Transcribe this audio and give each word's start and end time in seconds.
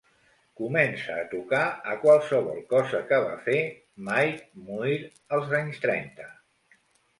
Comença 0.59 1.17
a 1.19 1.25
tocar 1.33 1.59
a 1.91 1.97
qualsevol 2.05 2.57
cosa 2.73 3.03
que 3.13 3.21
va 3.27 3.37
fer 3.49 3.59
Mike 4.09 4.65
Muir 4.71 4.99
als 5.39 5.57
anys 5.63 5.81
trenta 5.87 6.29